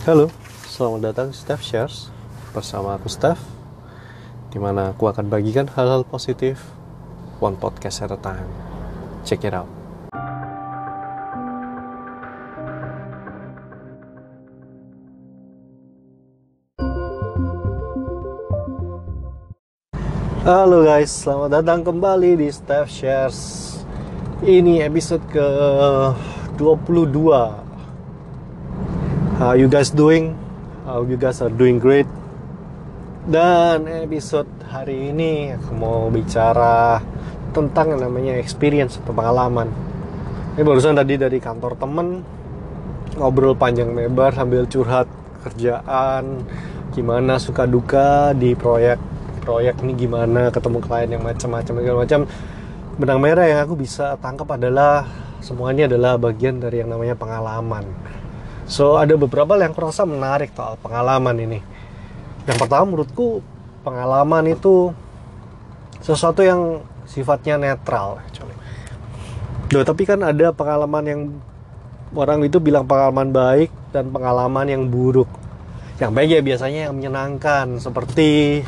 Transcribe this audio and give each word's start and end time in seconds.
Halo, 0.00 0.32
selamat 0.64 1.12
datang 1.12 1.28
di 1.28 1.36
Steph 1.36 1.60
Shares 1.60 2.08
bersama 2.56 2.96
aku 2.96 3.12
Steph 3.12 3.36
Di 4.48 4.56
mana 4.56 4.96
aku 4.96 5.04
akan 5.04 5.28
bagikan 5.28 5.68
hal-hal 5.68 6.08
positif 6.08 6.72
One 7.36 7.60
podcast 7.60 8.08
at 8.08 8.08
a 8.08 8.16
time. 8.16 8.48
Check 9.28 9.44
it 9.44 9.52
out. 9.52 9.68
Halo 20.48 20.80
guys, 20.80 21.12
selamat 21.12 21.60
datang 21.60 21.84
kembali 21.84 22.40
di 22.40 22.48
Steph 22.48 22.88
Shares. 22.88 23.38
Ini 24.40 24.88
episode 24.88 25.20
ke 25.28 25.44
22 26.56 27.69
How 29.40 29.56
you 29.56 29.72
guys 29.72 29.88
doing? 29.88 30.36
How 30.84 31.00
you 31.00 31.16
guys 31.16 31.40
are 31.40 31.48
doing 31.48 31.80
great? 31.80 32.04
Dan 33.24 33.88
episode 33.88 34.44
hari 34.68 35.16
ini 35.16 35.56
aku 35.56 35.72
mau 35.72 36.12
bicara 36.12 37.00
tentang 37.56 37.96
yang 37.96 38.04
namanya 38.04 38.36
experience 38.36 39.00
atau 39.00 39.16
pengalaman. 39.16 39.72
Ini 40.52 40.60
barusan 40.60 40.92
tadi 40.92 41.16
dari 41.16 41.40
kantor 41.40 41.72
temen 41.80 42.20
ngobrol 43.16 43.56
panjang 43.56 43.96
lebar 43.96 44.36
sambil 44.36 44.68
curhat 44.68 45.08
kerjaan, 45.40 46.44
gimana 46.92 47.40
suka 47.40 47.64
duka 47.64 48.36
di 48.36 48.52
proyek 48.52 49.00
proyek 49.40 49.80
ini 49.80 49.96
gimana 49.96 50.52
ketemu 50.52 50.84
klien 50.84 51.16
yang 51.16 51.24
macam-macam 51.24 51.74
segala 51.80 51.96
macam. 51.96 52.20
Benang 53.00 53.20
merah 53.24 53.48
yang 53.48 53.64
aku 53.64 53.72
bisa 53.72 54.20
tangkap 54.20 54.52
adalah 54.52 55.08
semuanya 55.40 55.88
adalah 55.88 56.20
bagian 56.20 56.60
dari 56.60 56.84
yang 56.84 56.92
namanya 56.92 57.16
pengalaman. 57.16 57.88
So 58.70 59.02
ada 59.02 59.18
beberapa 59.18 59.58
yang 59.58 59.74
kurasa 59.74 60.06
menarik 60.06 60.54
soal 60.54 60.78
pengalaman 60.78 61.34
ini. 61.42 61.58
Yang 62.46 62.58
pertama 62.62 62.86
menurutku 62.86 63.42
pengalaman 63.82 64.46
itu 64.54 64.94
sesuatu 65.98 66.46
yang 66.46 66.86
sifatnya 67.02 67.58
netral. 67.58 68.22
Loh, 69.74 69.82
tapi 69.82 70.06
kan 70.06 70.22
ada 70.22 70.54
pengalaman 70.54 71.04
yang 71.06 71.20
orang 72.14 72.46
itu 72.46 72.62
bilang 72.62 72.86
pengalaman 72.86 73.34
baik 73.34 73.70
dan 73.90 74.06
pengalaman 74.14 74.66
yang 74.70 74.82
buruk. 74.86 75.26
Yang 75.98 76.10
baik 76.14 76.30
ya 76.30 76.40
biasanya 76.42 76.80
yang 76.88 76.94
menyenangkan 76.94 77.82
seperti 77.82 78.62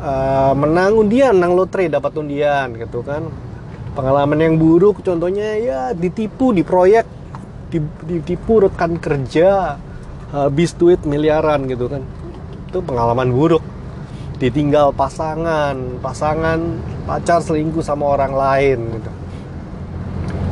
uh, 0.00 0.56
menang 0.56 0.96
undian, 0.96 1.36
menang 1.36 1.52
lotre 1.52 1.88
dapat 1.92 2.16
undian 2.16 2.76
gitu 2.80 3.04
kan. 3.04 3.28
Pengalaman 3.92 4.40
yang 4.40 4.56
buruk 4.56 5.04
contohnya 5.04 5.60
ya 5.60 5.80
ditipu 5.92 6.56
di 6.56 6.64
proyek, 6.64 7.04
ditipu 8.04 8.68
rekan 8.68 9.00
kerja, 9.00 9.80
habis 10.34 10.76
duit 10.76 11.00
miliaran 11.08 11.64
gitu 11.70 11.88
kan. 11.88 12.02
Itu 12.68 12.84
pengalaman 12.84 13.32
buruk. 13.32 13.64
Ditinggal 14.36 14.92
pasangan, 14.92 16.02
pasangan 16.02 16.58
pacar 17.06 17.40
selingkuh 17.40 17.84
sama 17.84 18.10
orang 18.18 18.32
lain 18.34 18.78
gitu. 18.98 19.10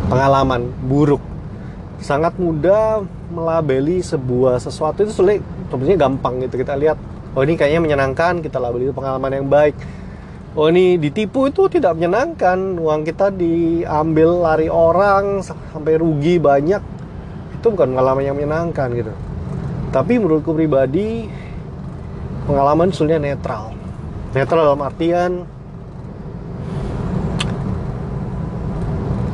Pengalaman 0.09 0.71
buruk. 0.87 1.21
Sangat 2.01 2.39
mudah 2.41 3.05
melabeli 3.31 4.03
sebuah 4.03 4.59
sesuatu 4.59 5.07
itu 5.07 5.15
sulit 5.15 5.41
sebenarnya 5.71 5.99
gampang 6.07 6.43
gitu 6.43 6.59
kita 6.59 6.75
lihat 6.75 6.99
oh 7.39 7.43
ini 7.47 7.55
kayaknya 7.55 7.81
menyenangkan 7.81 8.43
kita 8.43 8.59
labeli 8.59 8.91
itu 8.91 8.95
pengalaman 8.95 9.31
yang 9.31 9.47
baik 9.47 9.75
oh 10.59 10.67
ini 10.67 10.99
ditipu 10.99 11.47
itu 11.47 11.71
tidak 11.71 11.95
menyenangkan 11.95 12.75
uang 12.75 13.07
kita 13.07 13.31
diambil 13.31 14.43
lari 14.43 14.67
orang 14.67 15.47
sampai 15.47 15.95
rugi 15.95 16.43
banyak 16.43 16.83
itu 17.61 17.69
bukan 17.69 17.92
pengalaman 17.92 18.25
yang 18.25 18.36
menyenangkan 18.41 18.89
gitu. 18.97 19.12
Tapi 19.92 20.16
menurutku 20.16 20.56
pribadi 20.56 21.28
pengalaman 22.48 22.89
sebenarnya 22.89 23.36
netral. 23.36 23.77
Netral 24.33 24.72
dalam 24.72 24.80
artian 24.80 25.30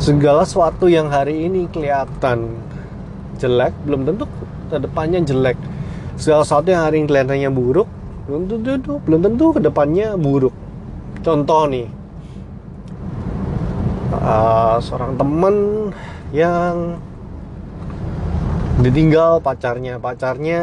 segala 0.02 0.42
sesuatu 0.42 0.90
yang 0.90 1.06
hari 1.06 1.46
ini 1.46 1.70
kelihatan 1.70 2.58
jelek 3.38 3.72
belum 3.86 4.02
tentu 4.10 4.26
ke 4.66 4.76
depannya 4.82 5.22
jelek. 5.22 5.54
Segala 6.18 6.42
sesuatu 6.42 6.66
yang 6.66 6.82
hari 6.82 7.04
ini 7.04 7.06
kelihatannya 7.06 7.50
buruk 7.54 7.86
belum 8.26 8.50
tentu 8.50 8.98
belum 9.06 9.20
tentu 9.22 9.44
ke 9.54 9.60
depannya 9.62 10.18
buruk. 10.18 10.54
Contoh 11.22 11.70
nih 11.70 11.86
uh, 14.18 14.82
seorang 14.82 15.14
teman 15.14 15.54
yang 16.34 16.98
ditinggal 18.80 19.40
pacarnya. 19.40 19.96
Pacarnya 20.00 20.62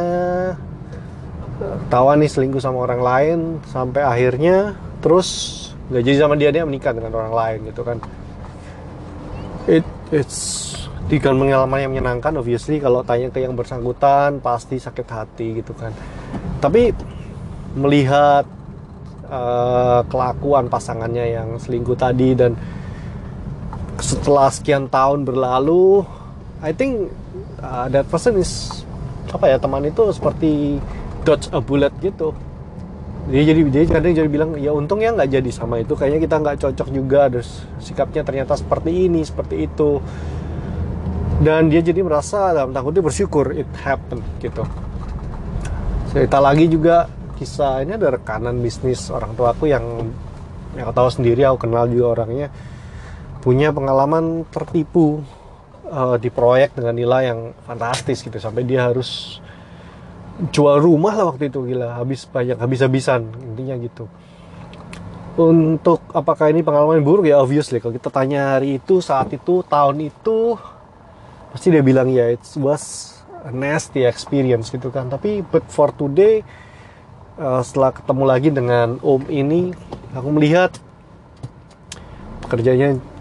tawa 1.88 2.18
nih 2.18 2.30
selingkuh 2.30 2.62
sama 2.62 2.84
orang 2.84 3.02
lain 3.02 3.40
sampai 3.70 4.02
akhirnya 4.04 4.76
terus 5.00 5.60
nggak 5.92 6.04
jadi 6.04 6.18
sama 6.18 6.36
dia 6.40 6.50
dia 6.50 6.64
menikah 6.66 6.96
dengan 6.96 7.14
orang 7.14 7.34
lain 7.34 7.60
gitu 7.70 7.82
kan. 7.86 7.98
It 9.70 9.86
it's 10.12 10.72
dengan 11.08 11.38
pengalaman 11.38 11.80
yang 11.84 11.92
menyenangkan 11.94 12.34
obviously 12.42 12.82
kalau 12.82 13.06
tanya 13.06 13.30
ke 13.30 13.44
yang 13.44 13.54
bersangkutan 13.54 14.42
pasti 14.42 14.82
sakit 14.82 15.08
hati 15.08 15.62
gitu 15.62 15.76
kan. 15.78 15.94
Tapi 16.64 16.90
melihat 17.78 18.48
uh, 19.30 20.02
kelakuan 20.08 20.70
pasangannya 20.72 21.26
yang 21.38 21.50
selingkuh 21.60 21.98
tadi 21.98 22.34
dan 22.34 22.58
setelah 24.02 24.50
sekian 24.50 24.90
tahun 24.90 25.22
berlalu 25.28 26.02
I 26.64 26.72
think 26.74 27.12
uh, 27.64 27.88
that 27.88 28.06
person 28.12 28.36
is 28.38 28.84
apa 29.32 29.50
ya 29.50 29.58
teman 29.58 29.88
itu 29.88 30.12
seperti 30.14 30.78
dodge 31.24 31.50
a 31.56 31.64
bullet 31.64 31.96
gitu. 32.04 32.36
Dia 33.32 33.40
jadi 33.48 33.62
dia 33.72 33.88
kadang 33.88 34.12
jadi 34.12 34.28
bilang 34.28 34.60
ya 34.60 34.76
untung 34.76 35.00
ya 35.00 35.16
nggak 35.16 35.32
jadi 35.32 35.50
sama 35.50 35.80
itu. 35.80 35.96
Kayaknya 35.96 36.20
kita 36.28 36.36
nggak 36.44 36.58
cocok 36.60 36.88
juga. 36.92 37.32
Terus 37.32 37.64
sikapnya 37.80 38.22
ternyata 38.28 38.60
seperti 38.60 39.08
ini 39.08 39.24
seperti 39.24 39.64
itu. 39.64 40.04
Dan 41.40 41.72
dia 41.72 41.82
jadi 41.82 42.04
merasa 42.04 42.52
dalam 42.52 42.76
dia 42.76 43.04
bersyukur 43.04 43.56
it 43.56 43.68
happened 43.82 44.24
gitu. 44.44 44.68
Cerita 46.12 46.38
lagi 46.38 46.70
juga 46.70 47.10
kisah 47.40 47.82
ini 47.82 47.98
ada 47.98 48.14
rekanan 48.14 48.62
bisnis 48.62 49.10
orang 49.10 49.34
tua 49.34 49.56
aku 49.56 49.66
yang 49.66 50.14
yang 50.78 50.94
tahu 50.94 51.10
sendiri 51.10 51.42
aku 51.46 51.66
kenal 51.66 51.90
juga 51.90 52.22
orangnya 52.22 52.54
punya 53.42 53.74
pengalaman 53.74 54.46
tertipu 54.54 55.26
uh, 55.88 56.16
di 56.20 56.30
proyek 56.32 56.78
dengan 56.78 56.96
nilai 56.96 57.32
yang 57.32 57.52
fantastis 57.66 58.24
gitu. 58.24 58.36
Sampai 58.40 58.64
dia 58.64 58.88
harus 58.88 59.42
jual 60.52 60.82
rumah 60.82 61.14
lah 61.14 61.34
waktu 61.34 61.50
itu 61.50 61.64
gila. 61.64 61.98
Habis 61.98 62.28
banyak 62.30 62.58
habis-habisan 62.60 63.28
intinya 63.54 63.76
gitu. 63.80 64.06
Untuk 65.34 66.06
apakah 66.14 66.54
ini 66.54 66.62
pengalaman 66.62 67.02
buruk? 67.02 67.26
Ya 67.26 67.42
obviously. 67.42 67.82
Kalau 67.82 67.94
kita 67.94 68.14
tanya 68.14 68.58
hari 68.58 68.78
itu 68.78 69.02
saat 69.02 69.34
itu 69.34 69.66
tahun 69.66 70.14
itu 70.14 70.58
pasti 71.54 71.70
dia 71.70 71.86
bilang 71.86 72.10
ya 72.10 72.34
it 72.34 72.42
was 72.58 73.14
a 73.46 73.52
nasty 73.54 74.06
experience 74.06 74.70
gitu 74.70 74.94
kan. 74.94 75.10
Tapi 75.10 75.42
but 75.42 75.66
for 75.70 75.90
today 75.94 76.46
uh, 77.38 77.62
setelah 77.66 77.94
ketemu 77.94 78.24
lagi 78.26 78.50
dengan 78.54 79.02
om 79.02 79.26
ini 79.30 79.74
aku 80.14 80.30
melihat 80.30 80.78
pekerjaannya 82.46 83.13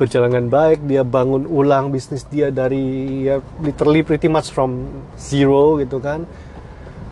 berjalan 0.00 0.48
baik 0.48 0.80
dia 0.88 1.04
bangun 1.04 1.44
ulang 1.44 1.92
bisnis 1.92 2.24
dia 2.24 2.48
dari 2.48 3.28
ya 3.28 3.44
literally 3.60 4.00
pretty 4.00 4.32
much 4.32 4.48
from 4.48 4.88
zero 5.20 5.76
gitu 5.76 6.00
kan. 6.00 6.24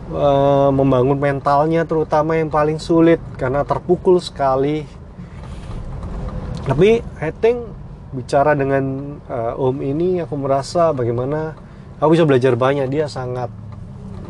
Uh, 0.08 0.72
membangun 0.72 1.20
mentalnya 1.20 1.84
terutama 1.84 2.32
yang 2.40 2.48
paling 2.48 2.80
sulit 2.80 3.20
karena 3.36 3.60
terpukul 3.60 4.16
sekali. 4.24 4.88
Tapi 6.64 7.04
I 7.20 7.28
think 7.36 7.68
bicara 8.08 8.56
dengan 8.56 9.16
uh, 9.28 9.60
om 9.60 9.84
ini 9.84 10.24
aku 10.24 10.40
merasa 10.40 10.96
bagaimana 10.96 11.52
aku 12.00 12.16
bisa 12.16 12.24
belajar 12.24 12.56
banyak. 12.56 12.88
Dia 12.88 13.04
sangat 13.04 13.52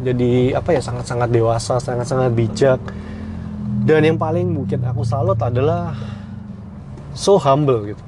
jadi 0.02 0.58
apa 0.58 0.74
ya 0.74 0.82
sangat 0.82 1.06
sangat 1.06 1.30
dewasa 1.30 1.78
sangat 1.78 2.10
sangat 2.10 2.34
bijak. 2.34 2.82
Dan 3.86 4.02
yang 4.02 4.18
paling 4.18 4.50
mungkin 4.50 4.82
aku 4.82 5.06
salut 5.06 5.38
adalah 5.38 5.94
so 7.14 7.38
humble 7.38 7.86
gitu 7.86 8.07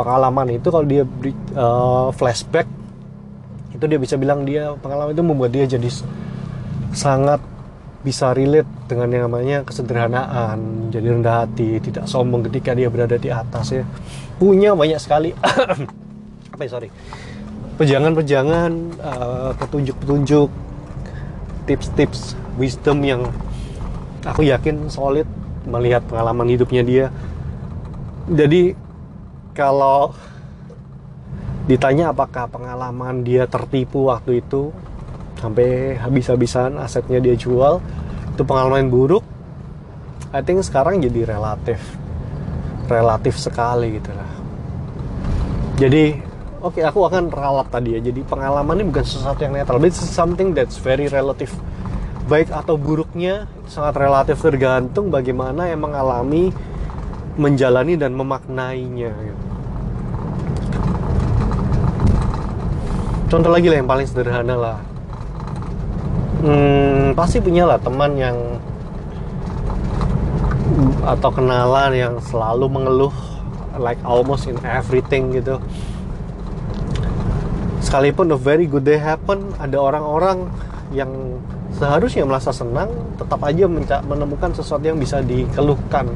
pengalaman 0.00 0.56
itu 0.56 0.68
kalau 0.72 0.86
dia 0.88 1.04
uh, 1.52 2.08
flashback 2.16 2.64
itu 3.76 3.84
dia 3.84 3.98
bisa 4.00 4.16
bilang 4.16 4.48
dia 4.48 4.72
pengalaman 4.80 5.12
itu 5.12 5.24
membuat 5.24 5.52
dia 5.52 5.68
jadi 5.68 5.88
sangat 6.96 7.44
bisa 8.00 8.32
relate 8.32 8.66
dengan 8.88 9.12
yang 9.12 9.22
namanya 9.28 9.60
kesederhanaan, 9.60 10.88
jadi 10.88 11.20
rendah 11.20 11.44
hati, 11.44 11.84
tidak 11.84 12.08
sombong 12.08 12.48
ketika 12.48 12.72
dia 12.72 12.88
berada 12.88 13.20
di 13.20 13.28
atas 13.28 13.76
ya. 13.76 13.84
Punya 14.40 14.72
banyak 14.72 14.96
sekali 14.96 15.36
apa 16.56 16.62
ya 16.64 16.70
sorry 16.72 16.88
pejangan-pejangan, 17.80 18.72
uh, 19.00 19.50
petunjuk-petunjuk, 19.56 20.52
tips-tips, 21.64 22.36
wisdom 22.60 23.00
yang 23.00 23.24
aku 24.20 24.44
yakin 24.44 24.92
solid 24.92 25.24
melihat 25.64 26.04
pengalaman 26.04 26.52
hidupnya 26.52 26.84
dia. 26.84 27.06
Jadi 28.28 28.76
kalau 29.52 30.14
ditanya 31.70 32.10
apakah 32.10 32.50
pengalaman 32.50 33.22
dia 33.22 33.46
tertipu 33.46 34.10
waktu 34.10 34.42
itu 34.42 34.74
sampai 35.38 35.94
habis-habisan 35.96 36.76
asetnya 36.82 37.22
dia 37.22 37.38
jual 37.38 37.78
itu 38.34 38.42
pengalaman 38.42 38.90
buruk 38.90 39.22
I 40.30 40.46
think 40.46 40.62
sekarang 40.62 41.02
jadi 41.02 41.26
relatif 41.26 41.82
relatif 42.90 43.38
sekali 43.38 43.98
gitu 43.98 44.10
lah. 44.10 44.30
Jadi 45.78 46.18
oke 46.62 46.78
okay, 46.78 46.82
aku 46.86 47.06
akan 47.06 47.30
ralat 47.30 47.70
tadi 47.70 47.94
ya. 47.94 48.00
Jadi 48.02 48.26
pengalaman 48.26 48.82
ini 48.82 48.90
bukan 48.90 49.06
sesuatu 49.06 49.42
yang 49.46 49.54
netral 49.54 49.78
but 49.78 49.94
something 49.94 50.50
that's 50.54 50.78
very 50.78 51.06
relative 51.06 51.54
baik 52.30 52.50
atau 52.54 52.78
buruknya 52.78 53.50
sangat 53.66 54.06
relatif 54.06 54.38
tergantung 54.38 55.10
bagaimana 55.10 55.66
yang 55.66 55.82
mengalami 55.82 56.54
menjalani 57.40 57.96
dan 57.96 58.12
memaknainya 58.12 59.08
gitu. 59.08 59.50
contoh 63.30 63.54
lagi 63.54 63.70
lah 63.70 63.78
yang 63.78 63.86
paling 63.86 64.06
sederhana 64.10 64.54
lah. 64.58 64.78
Hmm, 66.42 67.14
pasti 67.14 67.38
punya 67.38 67.62
lah 67.62 67.78
teman 67.78 68.18
yang 68.18 68.36
atau 71.06 71.30
kenalan 71.30 71.94
yang 71.94 72.14
selalu 72.18 72.66
mengeluh 72.66 73.14
like 73.78 74.02
almost 74.02 74.50
in 74.50 74.58
everything 74.66 75.30
gitu. 75.30 75.62
Sekalipun 77.78 78.34
a 78.34 78.38
very 78.38 78.66
good 78.66 78.82
day 78.82 78.98
happen 78.98 79.54
ada 79.62 79.78
orang-orang 79.78 80.50
yang 80.90 81.38
seharusnya 81.78 82.26
merasa 82.26 82.50
senang 82.50 82.90
tetap 83.14 83.38
aja 83.46 83.70
menemukan 84.02 84.50
sesuatu 84.50 84.90
yang 84.90 84.98
bisa 84.98 85.22
dikeluhkan 85.22 86.10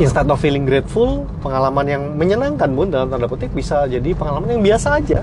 instead 0.00 0.28
of 0.28 0.38
feeling 0.40 0.64
grateful 0.64 1.28
pengalaman 1.44 1.86
yang 1.88 2.02
menyenangkan 2.16 2.70
pun 2.72 2.88
dalam 2.88 3.12
tanda 3.12 3.28
petik 3.28 3.52
bisa 3.52 3.84
jadi 3.90 4.14
pengalaman 4.16 4.56
yang 4.56 4.62
biasa 4.64 5.02
aja. 5.02 5.20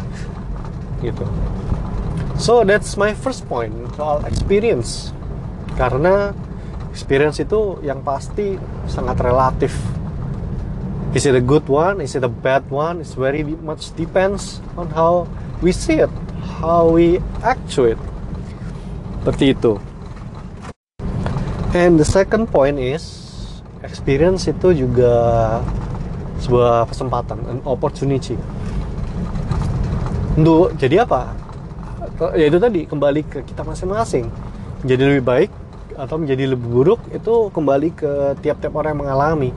Gitu. 1.00 1.26
So 2.40 2.62
that's 2.68 2.96
my 2.96 3.16
first 3.16 3.48
point 3.48 3.74
soal 3.96 4.22
experience. 4.30 5.16
Karena 5.80 6.36
experience 6.92 7.40
itu 7.40 7.80
yang 7.82 8.04
pasti 8.04 8.60
sangat 8.86 9.20
relatif. 9.24 9.72
Is 11.18 11.26
it 11.26 11.34
a 11.34 11.42
good 11.42 11.66
one? 11.66 12.06
Is 12.06 12.14
it 12.14 12.22
a 12.22 12.30
bad 12.30 12.68
one? 12.70 13.02
It's 13.02 13.18
very 13.18 13.42
much 13.42 13.96
depends 13.98 14.62
on 14.78 14.94
how 14.94 15.26
we 15.60 15.74
see 15.74 16.06
it 16.06 16.14
how 16.60 16.92
we 16.92 17.24
act 17.44 17.64
to 17.72 17.88
it 17.88 18.00
seperti 19.20 19.56
itu. 19.56 19.80
And 21.76 22.02
the 22.02 22.08
second 22.08 22.50
point 22.50 22.82
is 22.82 23.29
experience 23.84 24.48
itu 24.52 24.86
juga 24.86 25.14
sebuah 26.40 26.88
kesempatan 26.88 27.40
an 27.48 27.60
opportunity. 27.68 28.36
Untuk 30.40 30.76
jadi 30.80 31.04
apa? 31.04 31.36
Ya 32.36 32.48
itu 32.48 32.60
tadi 32.60 32.84
kembali 32.88 33.22
ke 33.28 33.40
kita 33.48 33.64
masing-masing. 33.64 34.28
Jadi 34.84 35.02
lebih 35.04 35.24
baik 35.24 35.52
atau 36.00 36.16
menjadi 36.16 36.56
lebih 36.56 36.68
buruk 36.72 37.02
itu 37.12 37.52
kembali 37.52 37.90
ke 37.92 38.12
tiap-tiap 38.40 38.72
orang 38.76 38.96
yang 38.96 39.02
mengalami. 39.04 39.52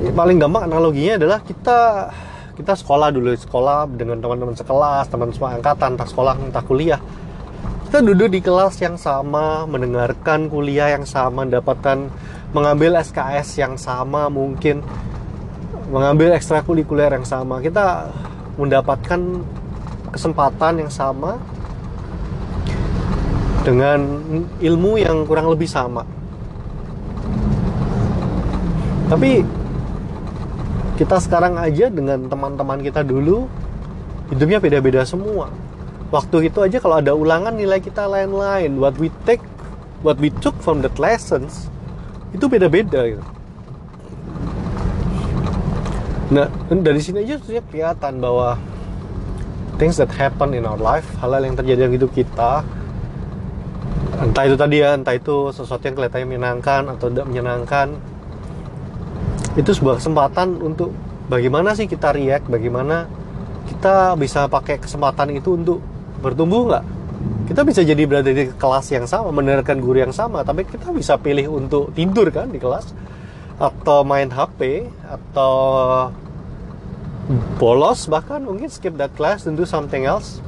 Ya, 0.00 0.10
paling 0.14 0.38
gampang 0.38 0.70
analoginya 0.70 1.18
adalah 1.18 1.38
kita 1.42 2.10
kita 2.54 2.72
sekolah 2.78 3.10
dulu 3.10 3.34
sekolah 3.34 3.90
dengan 3.90 4.22
teman-teman 4.22 4.54
sekelas 4.54 5.10
teman 5.10 5.34
semua 5.34 5.58
angkatan 5.58 5.98
entah 5.98 6.08
sekolah 6.08 6.34
entah 6.38 6.62
kuliah. 6.62 7.02
Kita 7.90 8.06
duduk 8.06 8.30
di 8.30 8.38
kelas 8.38 8.78
yang 8.78 8.94
sama, 8.94 9.66
mendengarkan 9.66 10.46
kuliah 10.46 10.94
yang 10.94 11.02
sama, 11.02 11.42
mendapatkan 11.42 12.06
mengambil 12.50 12.98
SKS 12.98 13.58
yang 13.58 13.74
sama 13.78 14.26
mungkin, 14.26 14.82
mengambil 15.90 16.34
ekstrakurikuler 16.34 17.10
yang 17.10 17.26
sama. 17.26 17.62
Kita 17.62 18.10
mendapatkan 18.58 19.20
kesempatan 20.10 20.86
yang 20.86 20.90
sama 20.90 21.38
dengan 23.62 24.00
ilmu 24.58 24.98
yang 24.98 25.22
kurang 25.28 25.52
lebih 25.52 25.70
sama. 25.70 26.02
Tapi 29.10 29.42
kita 31.00 31.16
sekarang 31.16 31.56
aja 31.56 31.88
dengan 31.88 32.28
teman-teman 32.28 32.84
kita 32.84 33.00
dulu 33.00 33.48
hidupnya 34.28 34.60
beda-beda 34.60 35.00
semua 35.08 35.48
waktu 36.12 36.52
itu 36.52 36.60
aja 36.60 36.76
kalau 36.76 37.00
ada 37.00 37.16
ulangan 37.16 37.56
nilai 37.56 37.80
kita 37.80 38.04
lain-lain 38.04 38.76
what 38.76 38.92
we 39.00 39.08
take 39.24 39.40
what 40.04 40.20
we 40.20 40.28
took 40.44 40.52
from 40.60 40.84
that 40.84 40.92
lessons 41.00 41.72
itu 42.30 42.44
beda-beda 42.46 43.00
gitu. 43.06 43.24
Nah 46.30 46.46
dari 46.70 47.00
sini 47.02 47.26
aja 47.26 47.42
sudah 47.42 47.64
kelihatan 47.66 48.22
bahwa 48.22 48.54
things 49.80 49.98
that 49.98 50.12
happen 50.14 50.54
in 50.54 50.62
our 50.68 50.78
life 50.78 51.08
hal-hal 51.18 51.42
yang 51.42 51.56
terjadi 51.56 51.88
dalam 51.88 51.94
hidup 51.96 52.10
kita 52.12 52.62
entah 54.20 54.44
itu 54.44 54.54
tadi 54.60 54.84
ya 54.84 54.92
entah 54.92 55.16
itu 55.16 55.48
sesuatu 55.50 55.80
yang 55.88 55.96
kelihatannya 55.96 56.28
menyenangkan 56.28 56.82
atau 56.92 57.08
tidak 57.08 57.26
menyenangkan 57.26 57.96
itu 59.56 59.70
sebuah 59.72 59.98
kesempatan 59.98 60.60
untuk 60.60 60.92
bagaimana 61.32 61.72
sih 61.72 61.88
kita 61.88 62.12
react 62.12 62.46
bagaimana 62.46 63.08
kita 63.72 64.14
bisa 64.20 64.44
pakai 64.46 64.76
kesempatan 64.78 65.32
itu 65.32 65.56
untuk 65.56 65.80
bertumbuh 66.20 66.68
nggak 66.68 66.84
kita 67.50 67.66
bisa 67.66 67.82
jadi 67.82 68.02
berada 68.06 68.30
di 68.30 68.48
kelas 68.54 68.86
yang 68.94 69.04
sama 69.04 69.34
mendengarkan 69.34 69.82
guru 69.82 70.00
yang 70.00 70.14
sama 70.14 70.40
tapi 70.46 70.64
kita 70.64 70.94
bisa 70.94 71.18
pilih 71.18 71.50
untuk 71.50 71.92
tidur 71.92 72.30
kan 72.30 72.48
di 72.48 72.62
kelas 72.62 72.94
atau 73.60 74.06
main 74.06 74.32
HP 74.32 74.88
atau 75.04 75.54
bolos 77.60 78.08
bahkan 78.08 78.40
mungkin 78.40 78.72
skip 78.72 78.96
that 78.96 79.12
class 79.14 79.44
and 79.44 79.54
do 79.60 79.68
something 79.68 80.08
else. 80.08 80.40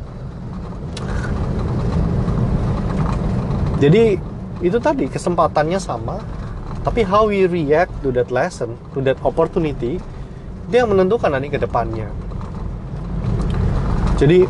Jadi 3.79 4.17
itu 4.63 4.79
tadi 4.79 5.11
kesempatannya 5.11 5.77
sama 5.77 6.23
tapi 6.87 7.05
how 7.05 7.29
we 7.29 7.45
react 7.47 7.93
to 8.01 8.15
that 8.15 8.31
lesson 8.31 8.79
to 8.95 9.03
that 9.03 9.19
opportunity 9.27 9.99
dia 10.71 10.87
yang 10.87 10.95
menentukan 10.95 11.29
nanti 11.29 11.51
ke 11.53 11.59
depannya. 11.61 12.09
Jadi 14.17 14.47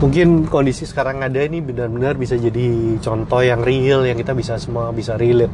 mungkin 0.00 0.48
kondisi 0.48 0.88
sekarang 0.88 1.20
ada 1.20 1.44
ini 1.44 1.60
benar-benar 1.60 2.16
bisa 2.16 2.32
jadi 2.40 2.96
contoh 3.04 3.44
yang 3.44 3.60
real 3.60 4.08
yang 4.08 4.16
kita 4.16 4.32
bisa 4.32 4.56
semua 4.56 4.88
bisa 4.96 5.20
relate. 5.20 5.52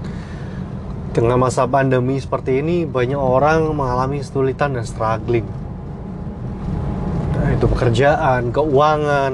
Dengan 1.11 1.43
masa 1.43 1.67
pandemi 1.67 2.23
seperti 2.23 2.63
ini 2.63 2.87
banyak 2.87 3.19
orang 3.19 3.75
mengalami 3.75 4.23
kesulitan 4.23 4.79
dan 4.79 4.87
struggling. 4.87 5.49
Nah, 7.35 7.49
itu 7.59 7.67
pekerjaan 7.67 8.55
keuangan 8.55 9.33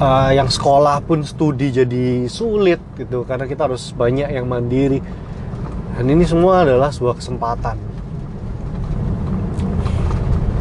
uh, 0.00 0.30
yang 0.32 0.48
sekolah 0.48 1.04
pun 1.04 1.20
studi 1.20 1.68
jadi 1.68 2.30
sulit 2.32 2.80
gitu 2.96 3.28
karena 3.28 3.44
kita 3.44 3.68
harus 3.68 3.92
banyak 3.92 4.32
yang 4.32 4.48
mandiri. 4.48 5.04
Dan 6.00 6.08
ini 6.08 6.24
semua 6.24 6.64
adalah 6.64 6.88
sebuah 6.88 7.20
kesempatan 7.20 7.89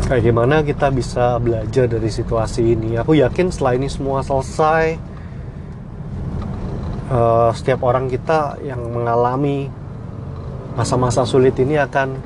kayak 0.09 0.25
gimana 0.25 0.65
kita 0.65 0.89
bisa 0.89 1.37
belajar 1.37 1.85
dari 1.85 2.09
situasi 2.09 2.73
ini? 2.73 2.97
Aku 2.97 3.13
yakin 3.13 3.53
setelah 3.53 3.77
ini 3.77 3.85
semua 3.85 4.25
selesai 4.25 4.97
uh, 7.13 7.53
setiap 7.53 7.85
orang 7.85 8.09
kita 8.09 8.57
yang 8.65 8.81
mengalami 8.89 9.69
masa-masa 10.73 11.29
sulit 11.29 11.53
ini 11.61 11.77
akan 11.77 12.17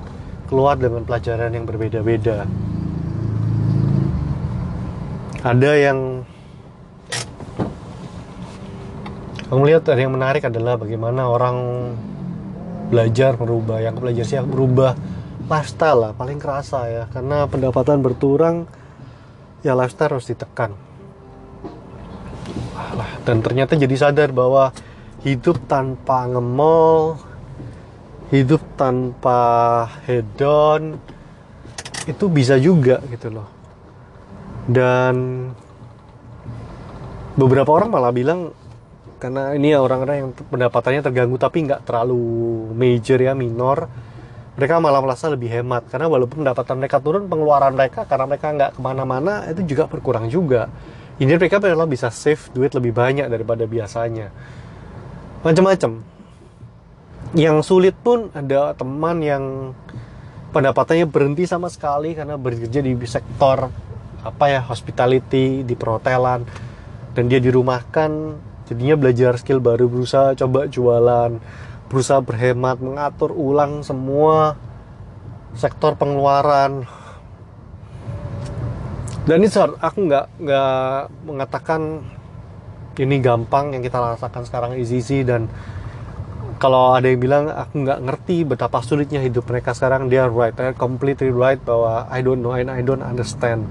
keluar 0.48 0.80
dengan 0.80 1.04
pelajaran 1.04 1.52
yang 1.52 1.68
berbeda-beda. 1.68 2.48
Ada 5.44 5.72
yang 5.76 6.24
kamu 9.52 9.64
lihat 9.76 9.84
ada 9.92 10.00
yang 10.00 10.16
menarik 10.16 10.48
adalah 10.48 10.80
bagaimana 10.80 11.28
orang 11.28 11.58
belajar 12.88 13.36
merubah. 13.36 13.84
Yang 13.84 13.96
belajar 14.00 14.24
sih 14.24 14.40
berubah 14.40 14.96
lifestyle 15.48 16.00
lah 16.00 16.12
paling 16.16 16.40
kerasa 16.40 16.80
ya. 16.88 17.04
Karena 17.12 17.46
pendapatan 17.48 18.00
berkurang 18.00 18.68
ya 19.64 19.74
lifestyle 19.76 20.18
harus 20.18 20.28
ditekan. 20.28 20.76
Dan 23.24 23.40
ternyata 23.40 23.80
jadi 23.80 23.96
sadar 23.96 24.36
bahwa 24.36 24.76
hidup 25.24 25.56
tanpa 25.72 26.28
ngemol 26.28 27.16
hidup 28.34 28.66
tanpa 28.74 29.40
hedon 30.10 30.98
itu 32.10 32.26
bisa 32.34 32.58
juga 32.58 32.98
gitu 33.14 33.30
loh. 33.30 33.48
Dan 34.66 35.48
beberapa 37.38 37.70
orang 37.70 37.94
malah 37.94 38.10
bilang 38.10 38.50
karena 39.22 39.54
ini 39.56 39.78
orang-orang 39.78 40.16
yang 40.20 40.30
pendapatannya 40.34 41.06
terganggu 41.06 41.38
tapi 41.40 41.64
nggak 41.64 41.86
terlalu 41.88 42.20
major 42.76 43.22
ya 43.22 43.38
minor 43.38 43.88
mereka 44.54 44.78
malah 44.78 45.02
merasa 45.02 45.30
lebih 45.34 45.50
hemat. 45.50 45.90
Karena 45.90 46.06
walaupun 46.10 46.46
pendapatan 46.46 46.78
mereka 46.78 47.02
turun 47.02 47.26
pengeluaran 47.26 47.74
mereka 47.74 48.06
karena 48.06 48.26
mereka 48.30 48.48
nggak 48.54 48.72
ke 48.78 48.80
mana-mana 48.82 49.50
itu 49.50 49.66
juga 49.66 49.90
berkurang 49.90 50.30
juga. 50.30 50.70
Ini 51.18 51.38
mereka 51.38 51.62
malah 51.62 51.90
bisa 51.90 52.10
save 52.10 52.50
duit 52.54 52.74
lebih 52.74 52.94
banyak 52.94 53.30
daripada 53.30 53.66
biasanya. 53.70 54.34
Macam-macam. 55.46 56.02
Yang 57.34 57.58
sulit 57.66 57.96
pun 57.98 58.30
ada 58.34 58.78
teman 58.78 59.18
yang 59.26 59.44
pendapatannya 60.54 61.10
berhenti 61.10 61.50
sama 61.50 61.66
sekali 61.70 62.14
karena 62.14 62.38
bekerja 62.38 62.86
di 62.86 62.94
sektor 63.10 63.74
apa 64.22 64.46
ya 64.50 64.62
hospitality 64.62 65.66
di 65.66 65.74
perhotelan. 65.74 66.46
Dan 67.14 67.30
dia 67.30 67.38
dirumahkan 67.38 68.10
jadinya 68.70 68.96
belajar 68.98 69.38
skill 69.38 69.62
baru 69.62 69.86
berusaha 69.86 70.34
coba 70.34 70.66
jualan 70.66 71.38
berusaha 71.94 72.26
berhemat 72.26 72.82
mengatur 72.82 73.30
ulang 73.30 73.86
semua 73.86 74.58
sektor 75.54 75.94
pengeluaran. 75.94 76.90
Dan 79.24 79.46
ini 79.46 79.48
aku 79.54 79.98
nggak 80.10 80.26
nggak 80.42 80.98
mengatakan 81.30 82.02
ini 82.98 83.22
gampang 83.22 83.72
yang 83.78 83.86
kita 83.86 84.02
rasakan 84.02 84.44
sekarang 84.44 84.72
easy 84.82 85.00
easy. 85.00 85.22
Dan 85.22 85.48
kalau 86.58 86.98
ada 86.98 87.08
yang 87.08 87.22
bilang 87.22 87.48
aku 87.48 87.86
nggak 87.86 88.00
ngerti 88.04 88.44
betapa 88.44 88.82
sulitnya 88.82 89.22
hidup 89.22 89.46
mereka 89.48 89.72
sekarang 89.78 90.10
dia 90.10 90.28
right 90.28 90.58
they're 90.58 90.76
completely 90.76 91.32
right 91.32 91.62
bahwa 91.62 92.10
I 92.10 92.20
don't 92.26 92.42
know 92.42 92.58
and 92.58 92.74
I 92.74 92.82
don't 92.82 93.06
understand. 93.06 93.70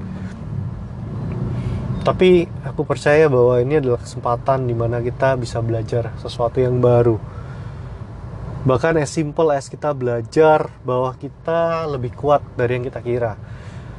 Tapi 2.03 2.51
aku 2.67 2.83
percaya 2.83 3.31
bahwa 3.31 3.63
ini 3.63 3.79
adalah 3.79 4.03
kesempatan 4.03 4.67
di 4.67 4.75
mana 4.75 4.99
kita 4.99 5.39
bisa 5.39 5.63
belajar 5.63 6.11
sesuatu 6.19 6.59
yang 6.59 6.83
baru 6.83 7.42
bahkan 8.63 8.95
as 8.99 9.11
simple 9.11 9.51
as 9.51 9.67
kita 9.67 9.91
belajar 9.91 10.71
bahwa 10.87 11.15
kita 11.19 11.87
lebih 11.91 12.15
kuat 12.15 12.43
dari 12.55 12.79
yang 12.79 12.87
kita 12.87 13.01
kira 13.03 13.33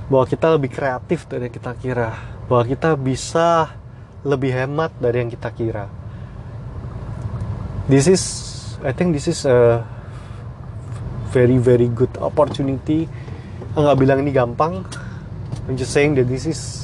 bahwa 0.08 0.25
kita 0.27 0.48
lebih 0.55 0.72
kreatif 0.72 1.27
dari 1.27 1.48
yang 1.48 1.55
kita 1.55 1.74
kira 1.79 2.10
bahwa 2.48 2.63
kita 2.67 2.96
bisa 2.96 3.72
lebih 4.24 4.51
hemat 4.55 4.91
dari 5.00 5.24
yang 5.24 5.32
kita 5.32 5.51
kira 5.51 5.88
this 7.91 8.08
is 8.08 8.24
I 8.84 8.91
think 8.91 9.15
this 9.15 9.32
is 9.32 9.48
a 9.48 9.79
very 11.32 11.55
very 11.55 11.88
good 11.88 12.12
opportunity. 12.20 13.08
Enggak 13.79 13.96
bilang 13.96 14.27
ini 14.27 14.36
gampang. 14.36 14.84
I'm 15.65 15.79
just 15.79 15.96
saying 15.96 16.20
that 16.20 16.27
this 16.27 16.43
is 16.43 16.82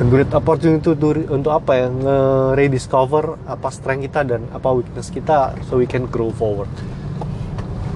a 0.00 0.04
great 0.08 0.32
opportunity 0.32 0.80
to, 0.80 1.12
untuk 1.28 1.52
apa 1.52 1.76
ya 1.76 1.86
nge-rediscover 1.92 3.36
apa 3.44 3.68
strength 3.68 4.08
kita 4.08 4.24
dan 4.24 4.48
apa 4.48 4.72
weakness 4.72 5.12
kita 5.12 5.52
so 5.68 5.76
we 5.76 5.84
can 5.84 6.08
grow 6.08 6.32
forward. 6.32 6.72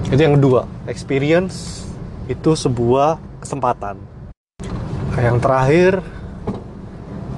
Itu 0.05 0.21
yang 0.21 0.37
kedua, 0.37 0.69
experience 0.85 1.89
itu 2.29 2.53
sebuah 2.53 3.17
kesempatan. 3.41 3.97
Yang 5.17 5.37
terakhir, 5.41 5.91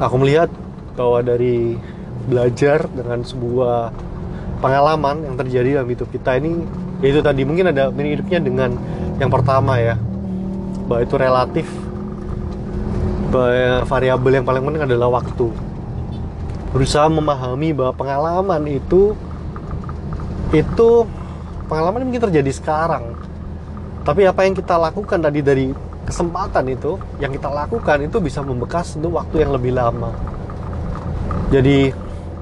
aku 0.03 0.15
melihat 0.19 0.51
bahwa 0.99 1.23
dari 1.23 1.79
belajar 2.27 2.91
dengan 2.91 3.23
sebuah 3.23 3.95
pengalaman 4.59 5.31
yang 5.31 5.35
terjadi 5.39 5.69
dalam 5.79 5.89
hidup 5.95 6.11
kita 6.11 6.43
ini 6.43 6.67
itu 6.99 7.23
tadi 7.23 7.47
mungkin 7.47 7.71
ada 7.71 7.87
miripnya 7.87 8.43
dengan 8.43 8.75
yang 9.15 9.31
pertama 9.31 9.79
ya 9.79 9.95
bahwa 10.91 11.07
itu 11.07 11.15
relatif 11.15 11.67
variabel 13.85 14.41
yang 14.41 14.45
paling 14.47 14.63
penting 14.63 14.83
adalah 14.87 15.21
waktu. 15.21 15.47
Berusaha 16.71 17.07
memahami 17.07 17.71
bahwa 17.71 17.93
pengalaman 17.95 18.61
itu 18.67 19.15
itu 20.55 20.89
pengalaman 21.67 22.07
mungkin 22.07 22.31
terjadi 22.31 22.51
sekarang. 22.55 23.15
Tapi 24.07 24.23
apa 24.23 24.47
yang 24.47 24.55
kita 24.55 24.79
lakukan 24.79 25.19
tadi 25.19 25.43
dari 25.43 25.67
kesempatan 26.07 26.71
itu 26.71 26.95
yang 27.19 27.35
kita 27.35 27.51
lakukan 27.51 28.07
itu 28.07 28.23
bisa 28.23 28.39
membekas 28.39 28.95
untuk 28.95 29.19
waktu 29.19 29.43
yang 29.43 29.51
lebih 29.51 29.75
lama. 29.75 30.15
Jadi 31.51 31.91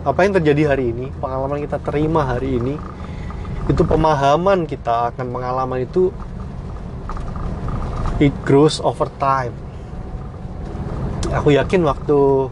apa 0.06 0.20
yang 0.22 0.38
terjadi 0.38 0.78
hari 0.78 0.94
ini, 0.94 1.10
pengalaman 1.18 1.66
kita 1.66 1.82
terima 1.82 2.22
hari 2.30 2.62
ini, 2.62 2.78
itu 3.66 3.82
pemahaman 3.82 4.70
kita 4.70 5.10
akan 5.10 5.34
pengalaman 5.34 5.82
itu 5.82 6.14
it 8.22 8.34
grows 8.46 8.78
over 8.78 9.10
time. 9.18 9.65
Aku 11.36 11.52
yakin 11.52 11.84
waktu 11.84 12.48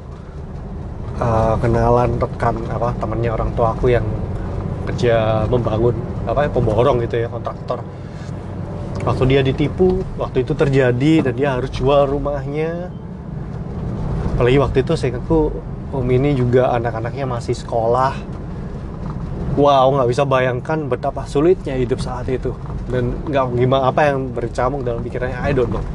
uh, 1.17 1.55
kenalan 1.63 2.19
rekan 2.19 2.55
apa 2.67 2.91
temannya 2.99 3.31
orang 3.31 3.49
tua 3.55 3.71
aku 3.71 3.95
yang 3.95 4.03
kerja 4.83 5.47
membangun 5.47 5.95
apa 6.27 6.51
pemborong 6.51 6.99
gitu 7.07 7.23
ya 7.23 7.27
kontraktor. 7.31 7.79
Waktu 9.03 9.23
dia 9.27 9.41
ditipu, 9.43 9.99
waktu 10.15 10.47
itu 10.47 10.55
terjadi 10.55 11.13
dan 11.27 11.33
dia 11.35 11.49
harus 11.55 11.71
jual 11.71 12.07
rumahnya. 12.07 12.91
Apalagi 14.35 14.57
waktu 14.59 14.77
itu 14.83 14.93
saya 14.95 15.19
aku 15.19 15.51
Om 15.93 16.09
ini 16.09 16.33
juga 16.33 16.73
anak-anaknya 16.73 17.29
masih 17.29 17.53
sekolah. 17.53 18.17
Wow, 19.53 19.93
nggak 19.93 20.09
bisa 20.09 20.25
bayangkan 20.25 20.89
betapa 20.89 21.29
sulitnya 21.29 21.77
hidup 21.77 22.01
saat 22.01 22.25
itu. 22.25 22.49
Dan 22.89 23.13
nggak 23.29 23.53
gimana 23.53 23.93
apa 23.93 24.09
yang 24.09 24.33
bercamuk 24.33 24.81
dalam 24.81 25.05
pikirannya, 25.05 25.37
I 25.37 25.53
don't 25.53 25.69
know. 25.69 25.85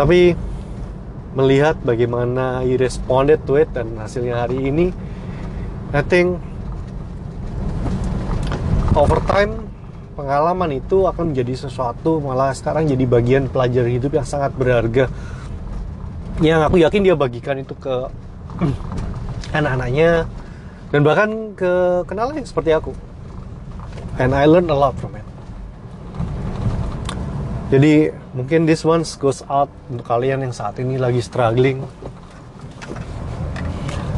Tapi 0.00 0.32
melihat 1.36 1.76
bagaimana 1.84 2.64
he 2.64 2.80
responded 2.80 3.36
to 3.44 3.60
it 3.60 3.68
dan 3.76 4.00
hasilnya 4.00 4.48
hari 4.48 4.72
ini, 4.72 4.96
I 5.92 6.00
think 6.00 6.40
over 8.96 9.20
time 9.28 9.68
pengalaman 10.16 10.80
itu 10.80 11.04
akan 11.04 11.36
menjadi 11.36 11.68
sesuatu 11.68 12.16
malah 12.16 12.56
sekarang 12.56 12.88
jadi 12.88 13.04
bagian 13.04 13.52
pelajaran 13.52 13.92
hidup 13.92 14.16
yang 14.16 14.24
sangat 14.24 14.56
berharga. 14.56 15.12
Yang 16.40 16.60
aku 16.72 16.76
yakin 16.80 17.00
dia 17.04 17.12
bagikan 17.12 17.60
itu 17.60 17.76
ke 17.76 18.08
anak-anaknya 19.60 20.24
dan 20.96 21.00
bahkan 21.04 21.52
ke 21.52 22.08
kenalan 22.08 22.40
seperti 22.40 22.72
aku. 22.72 22.96
And 24.16 24.32
I 24.32 24.48
learn 24.48 24.72
a 24.72 24.76
lot 24.80 24.96
from 24.96 25.12
it 25.20 25.29
jadi 27.70 28.10
mungkin 28.34 28.66
this 28.66 28.82
one 28.82 29.06
goes 29.22 29.46
out 29.46 29.70
untuk 29.86 30.02
kalian 30.02 30.42
yang 30.42 30.50
saat 30.50 30.74
ini 30.82 30.98
lagi 30.98 31.22
struggling. 31.22 31.86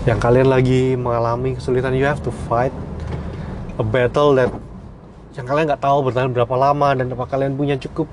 Yang 0.09 0.19
kalian 0.25 0.49
lagi 0.49 0.97
mengalami 0.97 1.61
kesulitan 1.61 1.93
you 1.93 2.09
have 2.09 2.25
to 2.25 2.33
fight 2.49 2.73
a 3.77 3.85
battle 3.85 4.33
that 4.41 4.49
yang 5.37 5.45
kalian 5.45 5.69
nggak 5.69 5.85
tahu 5.85 6.09
bertahan 6.09 6.33
berapa 6.33 6.57
lama 6.57 6.97
dan 6.97 7.13
apa 7.13 7.29
kalian 7.29 7.53
punya 7.53 7.77
cukup 7.77 8.09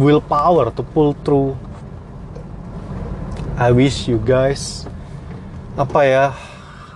willpower 0.00 0.72
to 0.72 0.80
pull 0.80 1.12
through. 1.20 1.52
I 3.60 3.68
wish 3.68 4.08
you 4.08 4.16
guys 4.16 4.88
apa 5.76 6.00
ya 6.08 6.26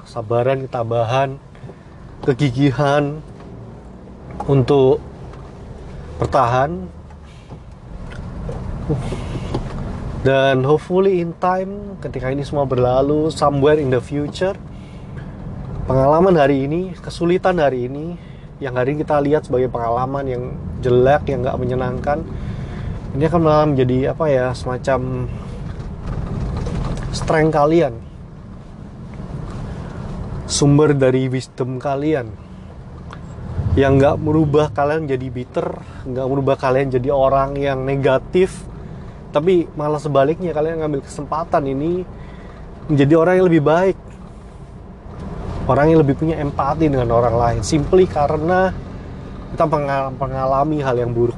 sabaran 0.08 0.64
ketabahan 0.64 1.36
kegigihan 2.24 3.20
untuk 4.48 5.04
bertahan 6.16 6.88
dan 10.26 10.62
hopefully 10.66 11.22
in 11.22 11.34
time 11.38 11.98
ketika 12.02 12.30
ini 12.30 12.42
semua 12.42 12.66
berlalu 12.66 13.30
somewhere 13.34 13.78
in 13.78 13.90
the 13.90 14.02
future 14.02 14.54
pengalaman 15.86 16.34
hari 16.38 16.66
ini 16.66 16.94
kesulitan 16.98 17.62
hari 17.62 17.86
ini 17.86 18.18
yang 18.58 18.74
hari 18.74 18.96
ini 18.96 19.04
kita 19.06 19.20
lihat 19.22 19.46
sebagai 19.46 19.68
pengalaman 19.68 20.24
yang 20.26 20.42
jelek 20.82 21.30
yang 21.30 21.46
nggak 21.46 21.58
menyenangkan 21.58 22.22
ini 23.16 23.32
akan 23.32 23.40
malah 23.40 23.64
menjadi 23.64 24.12
apa 24.12 24.28
ya 24.28 24.52
semacam 24.52 25.24
strength 27.16 27.56
kalian. 27.56 27.96
Sumber 30.44 30.92
dari 30.92 31.24
wisdom 31.32 31.80
kalian. 31.80 32.28
Yang 33.72 33.92
nggak 33.96 34.16
merubah 34.20 34.68
kalian 34.68 35.08
jadi 35.08 35.26
bitter 35.32 35.68
nggak 36.04 36.26
merubah 36.28 36.60
kalian 36.60 36.92
jadi 36.92 37.08
orang 37.08 37.56
yang 37.56 37.88
negatif 37.88 38.68
tapi 39.34 39.66
malah 39.74 39.98
sebaliknya 39.98 40.54
kalian 40.54 40.82
ngambil 40.82 41.02
kesempatan 41.06 41.62
ini 41.66 42.06
menjadi 42.86 43.14
orang 43.18 43.34
yang 43.38 43.46
lebih 43.50 43.62
baik. 43.66 43.98
Orang 45.66 45.90
yang 45.90 45.98
lebih 45.98 46.14
punya 46.14 46.38
empati 46.38 46.86
dengan 46.86 47.10
orang 47.10 47.34
lain 47.34 47.60
simply 47.66 48.06
karena 48.06 48.70
kita 49.50 49.66
mengalami 50.14 50.78
hal 50.78 50.94
yang 50.94 51.10
buruk. 51.10 51.34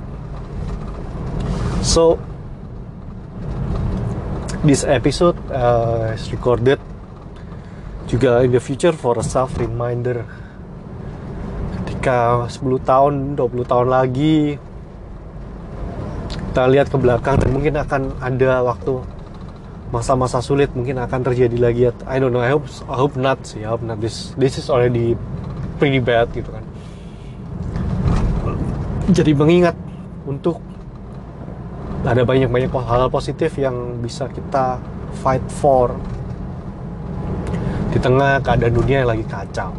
So 1.80 2.20
this 4.60 4.84
episode 4.84 5.40
uh, 5.48 6.12
is 6.12 6.28
recorded 6.28 6.76
juga 8.04 8.44
in 8.44 8.52
the 8.52 8.60
future 8.60 8.92
for 8.92 9.16
a 9.16 9.24
self 9.24 9.56
reminder. 9.56 10.28
Ketika 11.80 12.44
10 12.52 12.84
tahun 12.84 13.12
20 13.32 13.64
tahun 13.64 13.88
lagi 13.88 14.60
kita 16.58 16.74
lihat 16.74 16.90
ke 16.90 16.98
belakang 16.98 17.38
dan 17.38 17.54
mungkin 17.54 17.78
akan 17.78 18.18
ada 18.18 18.66
waktu 18.66 18.98
masa-masa 19.94 20.42
sulit 20.42 20.66
mungkin 20.74 20.98
akan 20.98 21.22
terjadi 21.22 21.54
lagi. 21.54 21.86
I 22.02 22.18
don't 22.18 22.34
know 22.34 22.42
I 22.42 22.50
hope 22.50 22.66
I 22.90 22.98
hope 22.98 23.14
not 23.14 23.46
sih 23.46 23.62
I 23.62 23.70
hope 23.70 23.86
not. 23.86 24.02
This 24.02 24.34
this 24.34 24.58
is 24.58 24.66
already 24.66 25.14
pretty 25.78 26.02
bad 26.02 26.26
gitu 26.34 26.50
kan. 26.50 26.66
Jadi 29.14 29.38
mengingat 29.38 29.78
untuk 30.26 30.58
ada 32.02 32.26
banyak-banyak 32.26 32.74
hal 32.74 33.06
positif 33.06 33.54
yang 33.54 34.02
bisa 34.02 34.26
kita 34.26 34.82
fight 35.22 35.46
for. 35.46 35.94
Di 37.94 38.02
tengah 38.02 38.42
keadaan 38.42 38.74
dunia 38.74 39.06
yang 39.06 39.14
lagi 39.14 39.22
kacau. 39.30 39.70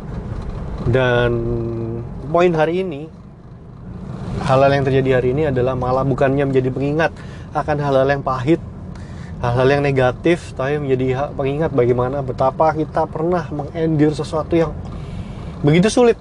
Dan 0.88 1.36
poin 2.32 2.56
hari 2.56 2.88
ini 2.88 3.19
hal-hal 4.50 4.82
yang 4.82 4.86
terjadi 4.89 5.22
hari 5.22 5.38
ini 5.38 5.53
adalah 5.53 5.77
malah 5.77 6.01
bukannya 6.01 6.50
menjadi 6.50 6.74
pengingat 6.74 7.13
akan 7.53 7.77
hal-hal 7.77 8.10
yang 8.10 8.25
pahit 8.25 8.58
hal-hal 9.46 9.68
yang 9.70 9.84
negatif 9.86 10.58
tapi 10.58 10.82
menjadi 10.82 11.29
pengingat 11.38 11.70
bagaimana 11.70 12.25
betapa 12.25 12.74
kita 12.74 13.06
pernah 13.06 13.46
mengendir 13.53 14.10
sesuatu 14.18 14.58
yang 14.58 14.74
begitu 15.62 15.94
sulit 15.94 16.18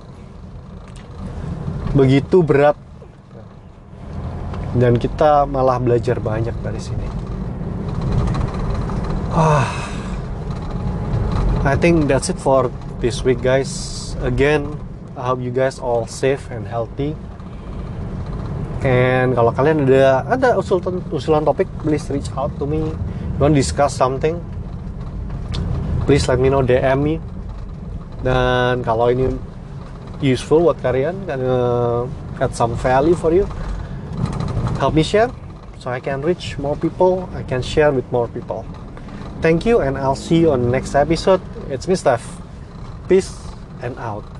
begitu 1.97 2.45
berat 2.45 2.77
dan 4.77 5.01
kita 5.01 5.49
malah 5.49 5.81
belajar 5.81 6.21
banyak 6.21 6.53
dari 6.61 6.77
sini. 6.77 7.09
Ah. 9.33 9.65
I 11.67 11.75
think 11.75 12.07
that's 12.07 12.31
it 12.31 12.39
for 12.39 12.71
this 13.03 13.27
week 13.27 13.41
guys. 13.43 14.15
Again 14.21 14.79
I 15.19 15.27
hope 15.27 15.43
you 15.43 15.51
guys 15.51 15.81
all 15.83 16.07
safe 16.07 16.47
and 16.53 16.69
healthy 16.69 17.19
And 18.87 19.35
kalau 19.35 19.51
kalian 19.51 19.91
ada 19.91 20.23
ada 20.31 20.49
usulan 20.55 21.03
usulan 21.11 21.43
topik, 21.43 21.67
please 21.83 22.07
reach 22.15 22.31
out 22.39 22.55
to 22.63 22.65
me. 22.67 22.95
You 23.39 23.41
want 23.43 23.59
discuss 23.59 23.95
something? 23.95 24.39
Please 26.07 26.31
let 26.31 26.39
me 26.39 26.47
know 26.47 26.63
DM 26.63 26.99
me. 27.03 27.15
Dan 28.23 28.87
kalau 28.87 29.11
ini 29.11 29.35
useful 30.23 30.63
buat 30.63 30.79
kalian, 30.83 31.15
kan 31.27 31.39
add 32.39 32.55
some 32.55 32.75
value 32.79 33.15
for 33.15 33.31
you, 33.31 33.47
help 34.79 34.95
me 34.95 35.03
share 35.03 35.31
so 35.79 35.91
I 35.91 35.99
can 35.99 36.23
reach 36.23 36.59
more 36.59 36.75
people. 36.79 37.27
I 37.35 37.43
can 37.43 37.63
share 37.63 37.91
with 37.91 38.07
more 38.11 38.27
people. 38.31 38.67
Thank 39.39 39.67
you, 39.67 39.79
and 39.83 39.95
I'll 39.95 40.19
see 40.19 40.43
you 40.43 40.51
on 40.51 40.71
next 40.71 40.99
episode. 40.99 41.43
It's 41.71 41.87
me, 41.87 41.95
Steph. 41.95 42.27
Peace 43.07 43.35
and 43.83 43.95
out. 43.99 44.38